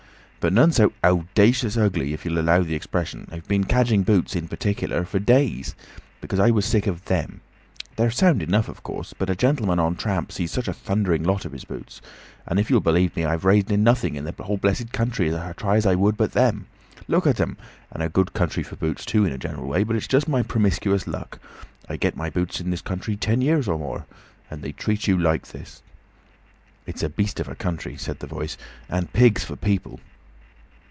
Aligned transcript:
But 0.43 0.53
none 0.53 0.71
so 0.71 0.91
owdacious 1.03 1.77
ugly—if 1.77 2.25
you'll 2.25 2.39
allow 2.39 2.63
the 2.63 2.73
expression. 2.73 3.27
I've 3.31 3.47
been 3.47 3.63
cadging 3.63 4.01
boots—in 4.01 4.47
particular—for 4.47 5.19
days. 5.19 5.75
Because 6.19 6.39
I 6.39 6.49
was 6.49 6.65
sick 6.65 6.87
of 6.87 7.05
them. 7.05 7.41
They're 7.95 8.09
sound 8.09 8.41
enough, 8.41 8.67
of 8.67 8.81
course. 8.81 9.13
But 9.15 9.29
a 9.29 9.35
gentleman 9.35 9.77
on 9.77 9.95
tramp 9.95 10.31
sees 10.31 10.49
such 10.49 10.67
a 10.67 10.73
thundering 10.73 11.21
lot 11.21 11.45
of 11.45 11.51
his 11.51 11.63
boots. 11.63 12.01
And 12.47 12.59
if 12.59 12.71
you'll 12.71 12.79
believe 12.79 13.15
me, 13.15 13.23
I've 13.23 13.45
raised 13.45 13.69
nothing 13.69 14.15
in 14.15 14.23
the 14.25 14.33
whole 14.41 14.57
blessed 14.57 14.91
country, 14.91 15.29
try 15.57 15.75
as 15.77 15.85
I 15.85 15.93
would, 15.93 16.17
but 16.17 16.31
them. 16.31 16.65
Look 17.07 17.27
at 17.27 17.39
'em! 17.39 17.55
And 17.91 18.01
a 18.01 18.09
good 18.09 18.33
country 18.33 18.63
for 18.63 18.75
boots, 18.77 19.05
too, 19.05 19.23
in 19.25 19.31
a 19.33 19.37
general 19.37 19.67
way. 19.67 19.83
But 19.83 19.95
it's 19.95 20.07
just 20.07 20.27
my 20.27 20.41
promiscuous 20.41 21.05
luck. 21.05 21.37
I've 21.87 21.99
got 21.99 22.15
my 22.17 22.31
boots 22.31 22.59
in 22.59 22.71
this 22.71 22.81
country 22.81 23.15
ten 23.15 23.41
years 23.41 23.67
or 23.67 23.77
more. 23.77 24.07
And 24.49 24.63
then 24.63 24.69
they 24.69 24.71
treat 24.71 25.07
you 25.07 25.19
like 25.19 25.49
this." 25.49 25.83
"It's 26.87 27.03
a 27.03 27.09
beast 27.09 27.39
of 27.39 27.47
a 27.47 27.53
country," 27.53 27.95
said 27.95 28.17
the 28.17 28.25
Voice. 28.25 28.57
"And 28.89 29.13
pigs 29.13 29.43
for 29.43 29.55
people." 29.55 29.99